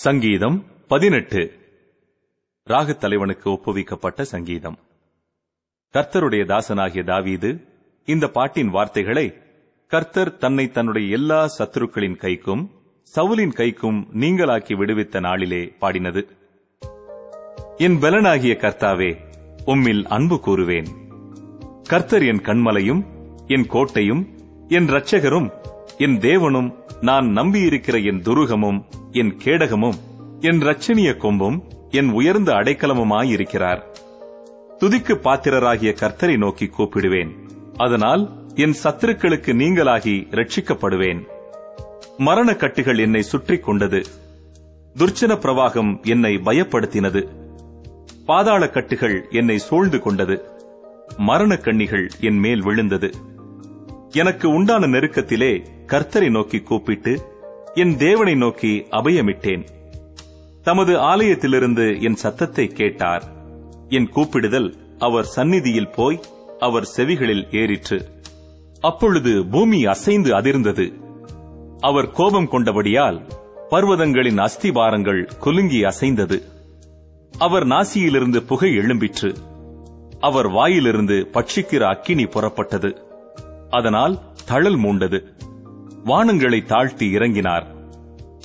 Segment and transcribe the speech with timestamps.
[0.00, 1.52] சங்கீதம் பதினெட்டு.
[2.66, 4.78] ராகத் தலைவனுக்கு ஒப்புவிக்கப்பட்ட சங்கீதம்.
[5.92, 7.60] கர்த்தருடைய தாசனாகிய தாவீது
[8.04, 9.34] இந்த பாட்டின் வார்த்தைகளை
[9.86, 12.70] கர்த்தர் தன்னை தன்னுடைய எல்லா சத்துருக்களின் கைக்கும்
[13.16, 16.26] சவுலின் கைக்கும் நீங்களாக்கி விடுவித்த நாளிலே பாடினது.
[17.76, 19.16] என் பலனாகிய கர்த்தாவே
[19.66, 20.86] உம்மில் அன்பு கூறுவேன்.
[21.82, 23.04] கர்த்தர் என் கண்மலையும்
[23.46, 24.28] என் கோட்டையும்
[24.68, 25.50] என் இரட்சகரும்
[25.98, 29.94] என் தேவனும் நான் நம்பியிருக்கிற என் துருகமும் என் கேடகமும்
[30.40, 33.80] என் இரட்சணிய கொம்பும் என் உயர்ந்த அடைக்கலமுமாயிருக்கிறார்.
[34.80, 37.30] துதிக்கு பாத்திரராகிய கர்த்தரை நோக்கி கூப்பிடுவேன்.
[37.76, 41.26] அதனால் என் சத்துருக்களுக்கு நீங்களாகி ரட்சிக்கப்படுவேன்
[42.18, 44.02] மரண கட்டுகள் என்னை சுற்றி கொண்டது.
[44.94, 47.28] துர்ச்சன பிரவாகம் என்னை பயப்படுத்தினது.
[48.26, 50.44] பாதாள கட்டுகள் என்னை சூழ்ந்து கொண்டது.
[51.16, 53.10] மரண கண்ணிகள் என் மேல் விழுந்தது.
[54.10, 57.22] எனக்கு உண்டான நெருக்கத்திலே கர்த்தரை நோக்கி கூப்பிட்டு
[57.74, 59.66] என் தேவனை நோக்கி அபயமிட்டேன்.
[60.62, 63.24] தமது ஆலயத்திலிருந்து என் சத்தத்தை கேட்டார்.
[63.88, 66.20] என் கூப்பிடுதல் அவர் சந்நிதியில் போய்
[66.58, 68.00] அவர் செவிகளில் ஏறிற்று.
[68.80, 71.00] அப்பொழுது பூமி அசைந்து அதிர்ந்தது.
[71.80, 73.20] அவர் கோபம் கொண்டபடியால்
[73.70, 76.42] பர்வதங்களின் அஸ்திபாரங்கள் குலுங்கி அசைந்தது.
[77.38, 79.34] அவர் நாசியிலிருந்து புகை எழும்பிற்று.
[80.20, 82.96] அவர் வாயிலிருந்து பட்சிக்கிற அக்கினி புறப்பட்டது.
[83.70, 85.24] அதனால் தழல் மூண்டது.
[86.04, 87.66] வானங்களை தாழ்த்தி இறங்கினார்.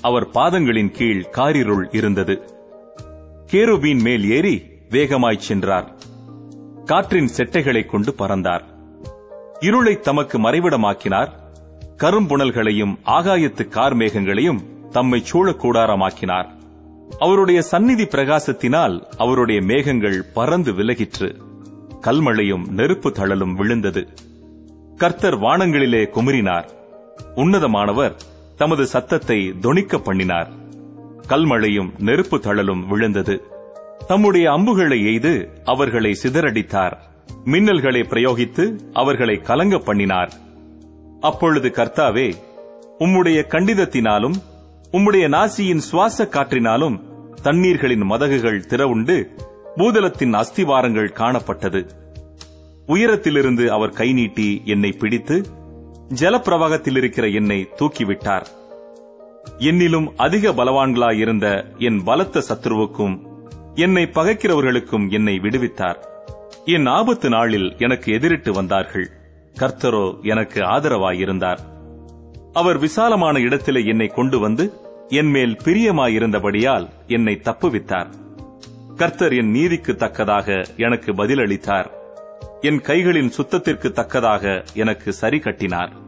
[0.00, 2.42] அவர் பாதங்களின் கீழ் காரிருள் இருந்தது.
[3.52, 5.94] கேருபீன் மேல் ஏறி வேகமாய்ச் சென்றார்.
[6.84, 8.62] காற்றின் செட்டைகளைக் கொண்டு பறந்தார்.
[9.60, 11.28] இருளை தமக்கு மறைவிடமாக்கினார்.
[11.96, 16.48] கரும்புணல்களையும் ஆகாயத்து கார்மேகங்களையும் தம்மை சூழ கூடாரமாக்கினார்
[17.18, 21.36] அவருடைய சந்நிதி பிரகாசத்தினால் அவருடைய மேகங்கள் பறந்து விலகிற்று.
[22.00, 24.08] கல்மழையும் நெருப்பு தழலும் விழுந்தது.
[24.96, 26.82] கர்த்தர் வானங்களிலே குமுறினார்.
[27.36, 28.14] உன்னதமானவர்
[28.56, 30.50] தமது சத்தத்தை தொனிக்க பண்ணினார்
[31.28, 33.42] கல்மழையும் நெருப்பு தழலும் விழுந்தது.
[34.06, 36.96] தம்முடைய அம்புகளை எய்து அவர்களை சிதறடித்தார்.
[37.44, 40.32] மின்னல்களை பிரயோகித்து அவர்களை கலங்க பண்ணினார்
[41.20, 42.34] அப்பொழுது கர்த்தாவே
[42.98, 44.34] உம்முடைய கண்டிதத்தினாலும்
[44.92, 47.00] உம்முடைய நாசியின் சுவாச காற்றினாலும்
[47.42, 49.16] தண்ணீர்களின் மதகுகள் திறவுண்டு
[49.76, 51.88] பூதலத்தின் அஸ்திவாரங்கள் காணப்பட்டது.
[52.86, 55.44] உயரத்திலிருந்து அவர் கை நீட்டி என்னை பிடித்து
[56.20, 58.44] ஜலப்பிரவாகத்தில் இருக்கிற என்னை தூக்கிவிட்டார்.
[59.58, 63.26] என்னிலும் அதிக பலவான்களாயிருந்த என் பலத்த சத்ருவுக்கும்
[63.74, 65.96] என்னை பகைக்கிறவர்களுக்கும் என்னை விடுவித்தார்.
[66.64, 69.10] என் ஆபத்து நாளில் எனக்கு எதிரிட்டு வந்தார்கள்.
[69.58, 71.58] கர்த்தரோ எனக்கு ஆதரவாயிருந்தார்.
[72.52, 74.72] அவர் விசாலமான இடத்திலே என்னை கொண்டு வந்து
[75.08, 78.06] என்மேல் பிரியமாயிருந்தபடியால் என்னை தப்புவித்தார்.
[78.96, 81.86] கர்த்தர் என் நீதிக்கு தக்கதாக எனக்கு பதிலளித்தார்.
[82.60, 86.02] என் கைகளின் சுத்தத்திற்கு தக்கதாக எனக்கு சரி கட்டினார்.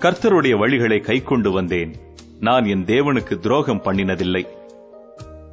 [0.00, 1.94] கர்த்தருடைய வழிகளை கைக்கொண்டு வந்தேன்.
[2.40, 4.46] நான் என் தேவனுக்கு துரோகம் பண்ணினதில்லை.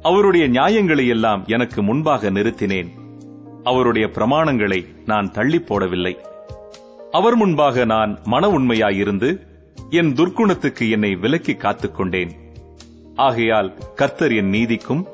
[0.02, 2.88] அவருடைய நியாயங்களை எல்லாம் எனக்கு முன்பாக நிறுத்தினேன்.
[3.64, 6.16] அவருடைய பிரமாணங்களை நான் தள்ளி போடவில்லை.
[7.10, 9.46] அவர் முன்பாக நான் மன உண்மையாயிருந்து
[9.90, 12.30] என் துர்க்குணத்துக்கு என்னை விலக்கி காத்துக்கொண்டேன்
[13.16, 15.06] ஆகையால் கர்த்தர் என் நீதிக்கும்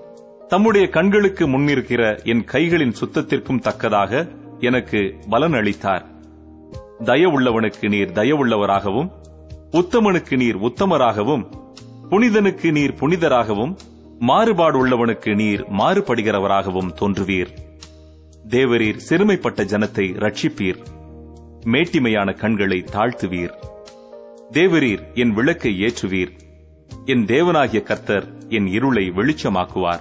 [0.49, 4.29] தம்முடைய கண்களுக்கு முன்னிருக்கிற என் கைகளின் சுத்தத்திற்கும் தக்கதாக
[4.61, 6.13] எனக்கு பலன் அளித்தார்
[7.01, 9.11] தயவுள்ளவனுக்கு நீர் தயவுள்ளவராகவும்
[9.71, 11.49] உத்தமனுக்கு நீர் உத்தமராகவும்
[12.11, 13.77] புனிதனுக்கு நீர் புனிதராகவும்
[14.19, 17.47] மாறுபாடு உள்ளவனுக்கு நீர் மாறுபடுகிறவராகவும் தோன்றுவீர்.
[18.49, 20.79] தேவரீர் சிறுமைப்பட்ட ஜனத்தை ரட்சிப்பீர்.
[21.65, 23.53] மேட்டிமையான கண்களை தாழ்த்துவீர்.
[24.53, 26.33] தேவரீர் என் விளக்கை ஏற்றுவீர்.
[27.05, 30.01] என் தேவனாகிய கர்த்தர் என் இருளை வெளிச்சமாக்குவார்.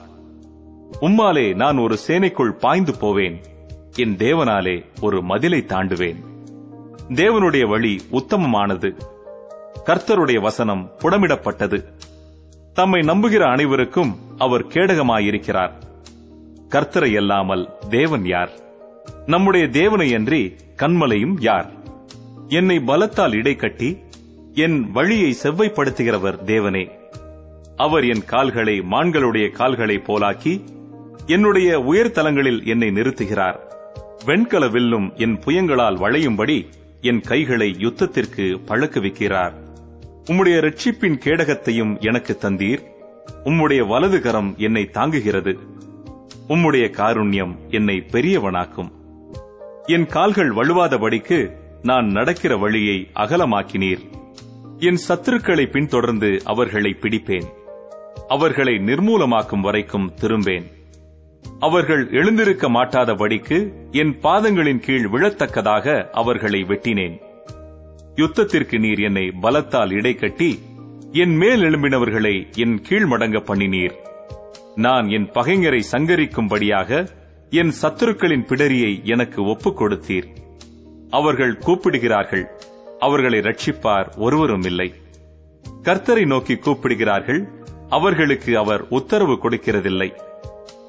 [1.01, 3.41] உம்மாலே நான் ஒரு சேனைக்குள் பாய்ந்து போவேன்.
[3.95, 6.31] என் தேவனாலே ஒரு மதிலை தாண்டுவேன்.
[7.09, 8.96] தேவனுடைய வழி உத்தமமானது.
[9.86, 11.84] கர்த்தருடைய வசனம் புடமிடப்பட்டது.
[12.74, 15.72] தம்மை நம்புகிற அனைவருக்கும் அவர் கேடகமாயிருக்கிறார்.
[16.69, 18.50] கர்த்தரை அல்லாமல் தேவன் யார்?
[19.25, 21.72] நம்முடைய தேவனை அன்றி கண்மலையும் யார்?
[22.47, 23.97] என்னை பலத்தால் இடை கட்டி
[24.53, 26.90] என் வழியை செவ்வைப்படுத்துகிறவர் தேவனே.
[27.78, 30.61] அவர் என் கால்களை மான்களுடைய கால்களை போலாக்கி
[31.26, 33.59] என்னுடைய உயர்தலங்களில் என்னை நிறுத்துகிறார்.
[34.26, 36.66] வெண்கல வில்லும் என் புயங்களால் வளையும்படி
[37.03, 39.61] என் கைகளை யுத்தத்திற்கு பழக்க வைக்கிறார்
[40.23, 42.84] உம்முடைய ரட்சிப்பின் கேடகத்தையும் எனக்கு தந்தீர்.
[43.44, 45.58] உம்முடைய வலது கரம் என்னை தாங்குகிறது.
[46.47, 48.91] உம்முடைய காருண்யம் என்னை பெரியவனாக்கும்.
[49.84, 51.52] என் கால்கள் வலுவாதபடிக்கு
[51.82, 54.03] நான் நடக்கிற வழியை அகலமாக்கினீர்.
[54.78, 57.46] என் சத்துருக்களை பின்தொடர்ந்து அவர்களை பிடிப்பேன்.
[58.28, 60.66] அவர்களை நிர்மூலமாக்கும் வரைக்கும் திரும்பேன்.
[61.59, 67.22] அவர்கள் எழுந்திருக்க மாட்டாதபடிக்கு என் பாதங்களின் கீழ் விழத்தக்கதாக அவர்களை வெட்டினேன்.
[68.16, 70.59] யுத்தத்திற்கு நீர் என்னை பலத்தால் இடை கட்டி
[71.11, 73.93] என் மேல் எழும்பினவர்களை என் கீழ் மடங்க பண்ணினீர்.
[74.75, 77.07] நான் என் பகைஞரை சங்கரிக்கும்படியாக
[77.49, 80.25] என் சத்துருக்களின் பிடரியை எனக்கு ஒப்புக் கொடுத்தீர்.
[81.09, 82.51] அவர்கள் கூப்பிடுகிறார்கள்
[82.99, 84.93] அவர்களை ரட்சிப்பார் ஒருவரும் இல்லை.
[85.84, 87.47] கர்த்தரை நோக்கி கூப்பிடுகிறார்கள்
[87.89, 90.11] அவர்களுக்கு அவர் உத்தரவு கொடுக்கிறதில்லை.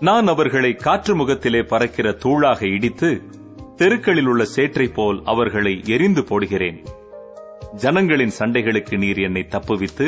[0.07, 3.23] நான் அவர்களை காற்று முகத்திலே பறக்கிற தூளாக இடித்து
[3.77, 6.79] தெருக்களில் உள்ள சேற்றை போல் அவர்களை எரிந்து போடுகிறேன்.
[7.75, 10.07] ஜனங்களின் சண்டைகளுக்கு நீர் என்னை தப்புவித்து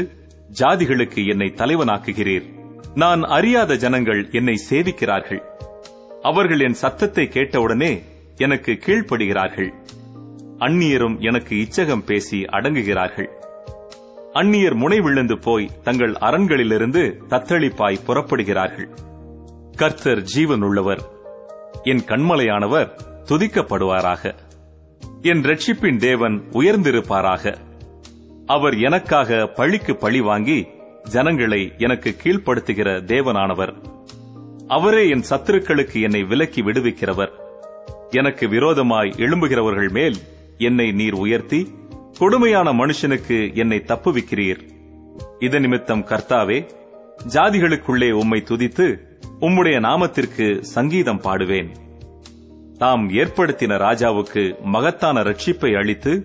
[0.60, 2.46] ஜாதிகளுக்கு என்னை தலைவனாக்குகிறீர்.
[2.94, 5.42] நான் அறியாத ஜனங்கள் என்னை சேவிக்கிறார்கள்.
[6.22, 8.02] அவர்கள் என் சத்தத்தை கேட்டவுடனே
[8.36, 9.72] எனக்கு கீழ்ப்படுகிறார்கள்.
[10.58, 13.30] அந்நியரும் எனக்கு இச்சகம் பேசி அடங்குகிறார்கள்.
[14.32, 18.88] அந்நியர் முனை விழுந்து போய் தங்கள் அரண்களிலிருந்து தத்தளிப்பாய் புறப்படுகிறார்கள்.
[19.76, 20.98] கர்த்தர் ஜீவனுள்ளவர்.
[21.82, 22.90] என் கண்மலையானவர்
[23.24, 24.34] துதிக்கப்படுவாராக.
[25.22, 27.56] என் ரட்சிப்பின் தேவன் உயர்ந்திருப்பாராக.
[28.46, 30.66] அவர் எனக்காக பழிக்கு பழி வாங்கி
[31.02, 33.74] ஜனங்களை எனக்கு கீழ்ப்படுத்துகிற தேவனானவர்.
[34.66, 37.32] அவரே என் சத்துருக்களுக்கு என்னை விலக்கி விடுவிக்கிறவர்.
[38.10, 40.16] எனக்கு விரோதமாய் எழும்புகிறவர்கள் மேல்
[40.58, 41.74] என்னை நீர் உயர்த்தி
[42.18, 44.60] கொடுமையான மனுஷனுக்கு என்னை தப்புவிக்கிறீர்.
[45.38, 46.68] இது நிமித்தம் கர்த்தாவே
[47.32, 51.70] ஜாதிகளுக்குள்ளே உம்மை துதித்து உம்முடைய நாமத்திற்கு சங்கீதம் பாடுவேன்.
[52.78, 56.24] தாம் ஏற்படுத்தின ராஜாவுக்கு மகத்தான ரட்சிப்பை அளித்து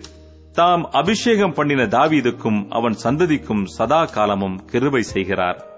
[0.52, 5.71] தாம் அபிஷேகம் பண்ணின தாவீதுக்கும் அவன் சந்ததிக்கும் சதா காலமும் கிருபை செய்கிறார்.